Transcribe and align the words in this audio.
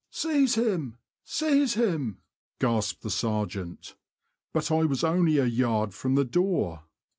''Seize 0.23 0.55
him," 0.55 0.97
"seize 1.23 1.75
him," 1.75 2.21
gasped 2.59 3.03
the 3.03 3.11
sergeant— 3.11 3.93
but 4.51 4.71
I 4.71 4.83
was 4.83 5.03
only 5.03 5.37
a 5.37 5.45
yard 5.45 5.93
from 5.93 6.15
the 6.15 6.25
door. 6.25 6.85